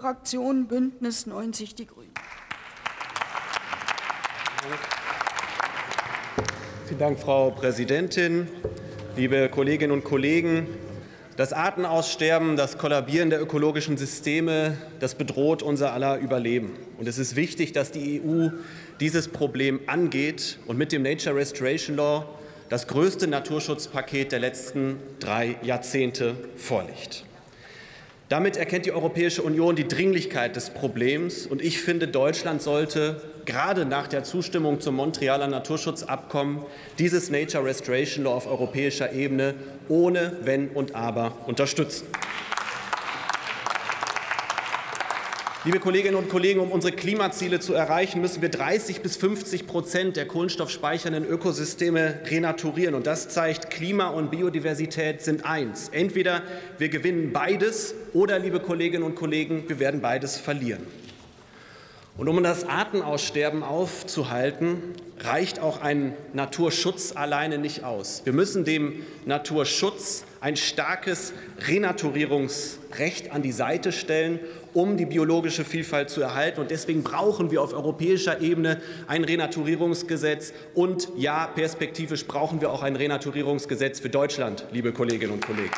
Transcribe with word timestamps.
Fraktion 0.00 0.66
Bündnis 0.66 1.26
90 1.26 1.74
Die 1.74 1.86
Grünen. 1.86 2.14
Vielen 6.86 6.98
Dank, 6.98 7.20
Frau 7.20 7.50
Präsidentin. 7.50 8.48
Liebe 9.14 9.50
Kolleginnen 9.50 9.92
und 9.92 10.02
Kollegen, 10.02 10.68
das 11.36 11.52
Artenaussterben, 11.52 12.56
das 12.56 12.78
Kollabieren 12.78 13.28
der 13.28 13.42
ökologischen 13.42 13.98
Systeme, 13.98 14.78
das 15.00 15.16
bedroht 15.16 15.62
unser 15.62 15.92
aller 15.92 16.16
Überleben. 16.16 16.72
Und 16.96 17.06
es 17.06 17.18
ist 17.18 17.36
wichtig, 17.36 17.72
dass 17.72 17.92
die 17.92 18.22
EU 18.24 18.48
dieses 19.00 19.28
Problem 19.28 19.80
angeht 19.86 20.60
und 20.66 20.78
mit 20.78 20.92
dem 20.92 21.02
Nature 21.02 21.36
Restoration 21.36 21.96
Law 21.96 22.24
das 22.70 22.86
größte 22.86 23.26
Naturschutzpaket 23.26 24.32
der 24.32 24.38
letzten 24.38 24.96
drei 25.18 25.58
Jahrzehnte 25.62 26.36
vorlegt. 26.56 27.26
Damit 28.30 28.56
erkennt 28.56 28.86
die 28.86 28.92
Europäische 28.92 29.42
Union 29.42 29.74
die 29.74 29.88
Dringlichkeit 29.88 30.54
des 30.54 30.70
Problems. 30.70 31.48
Und 31.48 31.60
ich 31.60 31.80
finde, 31.80 32.06
Deutschland 32.06 32.62
sollte 32.62 33.20
gerade 33.44 33.84
nach 33.84 34.06
der 34.06 34.22
Zustimmung 34.22 34.80
zum 34.80 34.94
Montrealer 34.94 35.48
Naturschutzabkommen 35.48 36.62
dieses 37.00 37.30
Nature 37.30 37.64
Restoration 37.64 38.22
Law 38.22 38.36
auf 38.36 38.46
europäischer 38.46 39.12
Ebene 39.12 39.54
ohne 39.88 40.36
Wenn 40.44 40.68
und 40.68 40.94
Aber 40.94 41.38
unterstützen. 41.48 42.06
Liebe 45.62 45.78
Kolleginnen 45.78 46.16
und 46.16 46.30
Kollegen, 46.30 46.58
um 46.58 46.72
unsere 46.72 46.96
Klimaziele 46.96 47.60
zu 47.60 47.74
erreichen, 47.74 48.22
müssen 48.22 48.40
wir 48.40 48.48
30 48.48 49.02
bis 49.02 49.18
50 49.18 49.66
Prozent 49.66 50.16
der 50.16 50.26
kohlenstoffspeichernden 50.26 51.26
Ökosysteme 51.26 52.20
renaturieren. 52.30 52.94
Und 52.94 53.06
das 53.06 53.28
zeigt, 53.28 53.68
Klima 53.68 54.08
und 54.08 54.30
Biodiversität 54.30 55.20
sind 55.20 55.44
eins. 55.44 55.90
Entweder 55.90 56.40
wir 56.78 56.88
gewinnen 56.88 57.34
beides 57.34 57.94
oder, 58.14 58.38
liebe 58.38 58.60
Kolleginnen 58.60 59.04
und 59.04 59.16
Kollegen, 59.16 59.64
wir 59.68 59.78
werden 59.78 60.00
beides 60.00 60.38
verlieren. 60.38 60.86
Und 62.16 62.28
um 62.28 62.42
das 62.42 62.68
Artenaussterben 62.68 63.62
aufzuhalten, 63.62 64.82
reicht 65.20 65.60
auch 65.60 65.80
ein 65.80 66.14
Naturschutz 66.32 67.12
alleine 67.14 67.58
nicht 67.58 67.84
aus. 67.84 68.22
Wir 68.24 68.32
müssen 68.32 68.64
dem 68.64 69.04
Naturschutz 69.26 70.24
ein 70.40 70.56
starkes 70.56 71.32
Renaturierungsrecht 71.68 73.30
an 73.30 73.42
die 73.42 73.52
Seite 73.52 73.92
stellen, 73.92 74.40
um 74.72 74.96
die 74.96 75.06
biologische 75.06 75.64
Vielfalt 75.64 76.10
zu 76.10 76.20
erhalten. 76.20 76.60
Und 76.60 76.70
deswegen 76.70 77.02
brauchen 77.02 77.50
wir 77.50 77.62
auf 77.62 77.72
europäischer 77.72 78.40
Ebene 78.40 78.80
ein 79.06 79.24
Renaturierungsgesetz. 79.24 80.52
Und 80.74 81.08
ja, 81.16 81.46
perspektivisch 81.46 82.26
brauchen 82.26 82.60
wir 82.60 82.70
auch 82.70 82.82
ein 82.82 82.96
Renaturierungsgesetz 82.96 84.00
für 84.00 84.10
Deutschland, 84.10 84.66
liebe 84.72 84.92
Kolleginnen 84.92 85.32
und 85.32 85.44
Kollegen. 85.44 85.70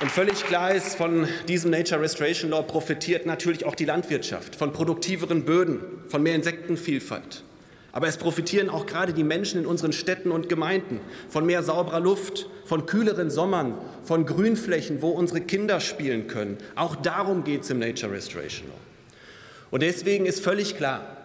Und 0.00 0.12
völlig 0.12 0.44
klar 0.44 0.72
ist, 0.72 0.94
von 0.94 1.26
diesem 1.48 1.72
Nature 1.72 2.00
Restoration 2.00 2.52
Law 2.52 2.62
profitiert 2.62 3.26
natürlich 3.26 3.66
auch 3.66 3.74
die 3.74 3.84
Landwirtschaft, 3.84 4.54
von 4.54 4.72
produktiveren 4.72 5.44
Böden, 5.44 5.80
von 6.06 6.22
mehr 6.22 6.36
Insektenvielfalt. 6.36 7.42
Aber 7.90 8.06
es 8.06 8.16
profitieren 8.16 8.70
auch 8.70 8.86
gerade 8.86 9.12
die 9.12 9.24
Menschen 9.24 9.60
in 9.60 9.66
unseren 9.66 9.92
Städten 9.92 10.30
und 10.30 10.48
Gemeinden 10.48 11.00
von 11.28 11.44
mehr 11.44 11.64
sauberer 11.64 11.98
Luft, 11.98 12.46
von 12.64 12.86
kühleren 12.86 13.28
Sommern, 13.28 13.74
von 14.04 14.24
Grünflächen, 14.24 15.02
wo 15.02 15.08
unsere 15.08 15.40
Kinder 15.40 15.80
spielen 15.80 16.28
können. 16.28 16.58
Auch 16.76 16.94
darum 16.94 17.42
geht 17.42 17.62
es 17.62 17.70
im 17.70 17.80
Nature 17.80 18.12
Restoration 18.12 18.68
Law. 18.68 18.74
Und 19.72 19.82
deswegen 19.82 20.26
ist 20.26 20.44
völlig 20.44 20.76
klar, 20.76 21.16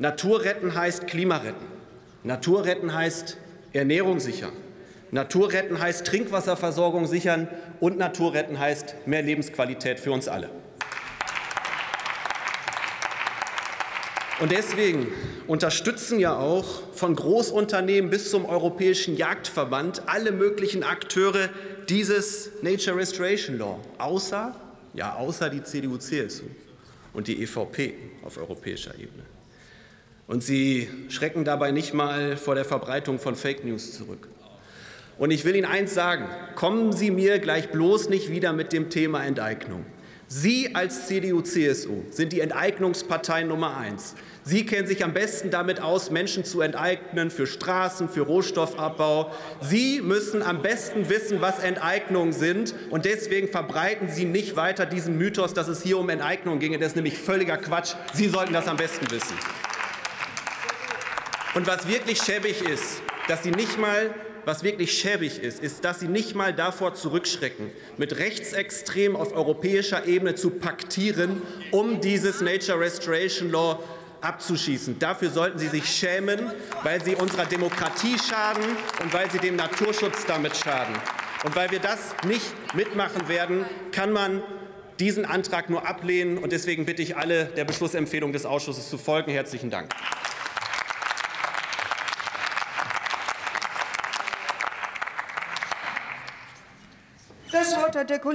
Natur 0.00 0.42
retten 0.42 0.74
heißt 0.74 1.06
Klima 1.06 1.36
retten. 1.36 1.64
Natur 2.24 2.64
retten 2.64 2.92
heißt 2.92 3.36
Ernährung 3.72 4.18
sichern. 4.18 4.52
Natur 5.16 5.50
retten 5.50 5.80
heißt 5.80 6.06
Trinkwasserversorgung 6.06 7.06
sichern 7.06 7.48
und 7.80 7.96
Natur 7.96 8.34
retten 8.34 8.58
heißt 8.58 9.06
mehr 9.06 9.22
Lebensqualität 9.22 9.98
für 9.98 10.12
uns 10.12 10.28
alle. 10.28 10.50
Und 14.40 14.52
deswegen 14.52 15.06
unterstützen 15.46 16.18
ja 16.18 16.36
auch 16.36 16.92
von 16.92 17.16
Großunternehmen 17.16 18.10
bis 18.10 18.30
zum 18.30 18.44
Europäischen 18.44 19.16
Jagdverband 19.16 20.02
alle 20.06 20.32
möglichen 20.32 20.82
Akteure 20.82 21.48
dieses 21.88 22.50
Nature 22.60 22.98
Restoration 22.98 23.56
Law, 23.56 23.80
außer, 23.96 24.54
ja, 24.92 25.14
außer 25.14 25.48
die 25.48 25.62
CDU, 25.62 25.96
CSU 25.96 26.44
und 27.14 27.26
die 27.26 27.42
EVP 27.42 27.94
auf 28.22 28.36
europäischer 28.36 28.92
Ebene. 28.96 29.22
Und 30.26 30.44
sie 30.44 30.90
schrecken 31.08 31.46
dabei 31.46 31.70
nicht 31.70 31.94
mal 31.94 32.36
vor 32.36 32.54
der 32.54 32.66
Verbreitung 32.66 33.18
von 33.18 33.34
Fake 33.34 33.64
News 33.64 33.94
zurück. 33.94 34.28
Und 35.18 35.30
ich 35.30 35.44
will 35.44 35.56
Ihnen 35.56 35.66
eins 35.66 35.94
sagen, 35.94 36.26
kommen 36.54 36.92
Sie 36.92 37.10
mir 37.10 37.38
gleich 37.38 37.70
bloß 37.70 38.08
nicht 38.08 38.30
wieder 38.30 38.52
mit 38.52 38.72
dem 38.72 38.90
Thema 38.90 39.24
Enteignung. 39.24 39.84
Sie 40.28 40.74
als 40.74 41.06
CDU-CSU 41.06 42.02
sind 42.10 42.32
die 42.32 42.40
Enteignungspartei 42.40 43.44
Nummer 43.44 43.76
eins. 43.76 44.16
Sie 44.42 44.66
kennen 44.66 44.88
sich 44.88 45.04
am 45.04 45.14
besten 45.14 45.50
damit 45.50 45.80
aus, 45.80 46.10
Menschen 46.10 46.44
zu 46.44 46.60
enteignen 46.62 47.30
für 47.30 47.46
Straßen, 47.46 48.08
für 48.08 48.22
Rohstoffabbau. 48.22 49.30
Sie 49.60 50.00
müssen 50.00 50.42
am 50.42 50.62
besten 50.62 51.08
wissen, 51.08 51.40
was 51.40 51.60
Enteignungen 51.60 52.32
sind. 52.32 52.74
Und 52.90 53.04
deswegen 53.04 53.46
verbreiten 53.46 54.08
Sie 54.08 54.24
nicht 54.24 54.56
weiter 54.56 54.84
diesen 54.84 55.16
Mythos, 55.16 55.54
dass 55.54 55.68
es 55.68 55.82
hier 55.82 55.96
um 55.96 56.08
Enteignung 56.08 56.58
ginge. 56.58 56.78
Das 56.78 56.88
ist 56.88 56.96
nämlich 56.96 57.18
völliger 57.18 57.56
Quatsch. 57.56 57.94
Sie 58.12 58.28
sollten 58.28 58.52
das 58.52 58.66
am 58.66 58.76
besten 58.76 59.08
wissen. 59.12 59.36
Und 61.54 61.68
was 61.68 61.88
wirklich 61.88 62.18
schäbig 62.20 62.62
ist, 62.68 63.00
dass 63.28 63.44
Sie 63.44 63.52
nicht 63.52 63.78
mal 63.78 64.12
was 64.46 64.62
wirklich 64.62 64.96
schäbig 64.96 65.42
ist, 65.42 65.60
ist, 65.60 65.84
dass 65.84 65.98
Sie 65.98 66.06
nicht 66.06 66.36
mal 66.36 66.54
davor 66.54 66.94
zurückschrecken, 66.94 67.70
mit 67.98 68.16
Rechtsextremen 68.16 69.16
auf 69.16 69.34
europäischer 69.34 70.06
Ebene 70.06 70.36
zu 70.36 70.50
paktieren, 70.50 71.42
um 71.72 72.00
dieses 72.00 72.40
Nature 72.40 72.78
Restoration 72.78 73.50
Law 73.50 73.82
abzuschießen. 74.20 75.00
Dafür 75.00 75.30
sollten 75.30 75.58
Sie 75.58 75.66
sich 75.66 75.86
schämen, 75.86 76.52
weil 76.84 77.02
Sie 77.04 77.16
unserer 77.16 77.44
Demokratie 77.44 78.16
schaden 78.18 78.64
und 79.02 79.12
weil 79.12 79.28
Sie 79.32 79.38
dem 79.38 79.56
Naturschutz 79.56 80.24
damit 80.26 80.56
schaden. 80.56 80.94
Und 81.42 81.56
weil 81.56 81.72
wir 81.72 81.80
das 81.80 82.14
nicht 82.24 82.46
mitmachen 82.74 83.28
werden, 83.28 83.64
kann 83.90 84.12
man 84.12 84.42
diesen 85.00 85.24
Antrag 85.24 85.70
nur 85.70 85.88
ablehnen. 85.88 86.38
Und 86.38 86.52
deswegen 86.52 86.86
bitte 86.86 87.02
ich 87.02 87.16
alle, 87.16 87.46
der 87.46 87.64
Beschlussempfehlung 87.64 88.32
des 88.32 88.46
Ausschusses 88.46 88.88
zu 88.88 88.96
folgen. 88.96 89.32
Herzlichen 89.32 89.70
Dank. 89.70 89.92
Das 97.58 97.74
Wort 97.74 97.96
hat 97.96 98.10
der 98.10 98.18
Kollege 98.18 98.26